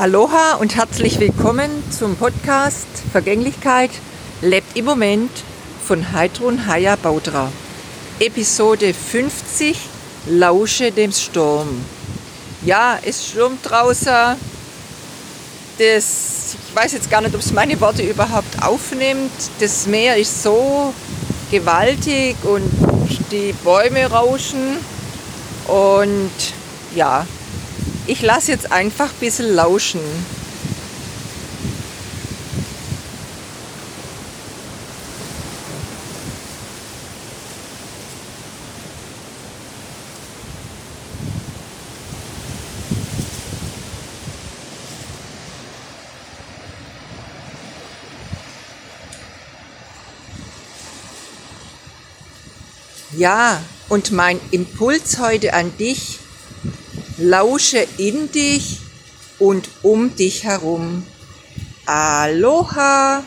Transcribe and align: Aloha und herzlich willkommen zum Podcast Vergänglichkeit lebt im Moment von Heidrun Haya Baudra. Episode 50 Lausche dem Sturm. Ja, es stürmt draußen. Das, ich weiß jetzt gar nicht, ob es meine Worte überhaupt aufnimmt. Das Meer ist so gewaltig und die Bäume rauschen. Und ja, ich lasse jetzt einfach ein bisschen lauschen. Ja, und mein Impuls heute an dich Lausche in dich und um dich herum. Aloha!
Aloha 0.00 0.54
und 0.54 0.76
herzlich 0.76 1.20
willkommen 1.20 1.68
zum 1.90 2.16
Podcast 2.16 2.86
Vergänglichkeit 3.12 3.90
lebt 4.40 4.74
im 4.74 4.86
Moment 4.86 5.30
von 5.86 6.12
Heidrun 6.12 6.66
Haya 6.66 6.96
Baudra. 6.96 7.52
Episode 8.18 8.94
50 8.94 9.76
Lausche 10.26 10.90
dem 10.90 11.12
Sturm. 11.12 11.84
Ja, 12.64 12.98
es 13.02 13.26
stürmt 13.26 13.58
draußen. 13.62 14.36
Das, 15.78 16.56
ich 16.56 16.74
weiß 16.74 16.92
jetzt 16.92 17.10
gar 17.10 17.20
nicht, 17.20 17.34
ob 17.34 17.42
es 17.42 17.52
meine 17.52 17.78
Worte 17.78 18.02
überhaupt 18.02 18.62
aufnimmt. 18.62 19.30
Das 19.58 19.86
Meer 19.86 20.16
ist 20.16 20.42
so 20.42 20.94
gewaltig 21.50 22.36
und 22.44 22.72
die 23.30 23.52
Bäume 23.62 24.06
rauschen. 24.06 24.78
Und 25.68 26.30
ja, 26.94 27.26
ich 28.10 28.22
lasse 28.22 28.50
jetzt 28.50 28.72
einfach 28.72 29.10
ein 29.10 29.20
bisschen 29.20 29.54
lauschen. 29.54 30.00
Ja, 53.16 53.62
und 53.88 54.10
mein 54.10 54.40
Impuls 54.50 55.20
heute 55.20 55.54
an 55.54 55.76
dich 55.76 56.18
Lausche 57.20 57.86
in 57.98 58.32
dich 58.32 58.78
und 59.38 59.68
um 59.82 60.16
dich 60.16 60.44
herum. 60.44 61.06
Aloha! 61.84 63.22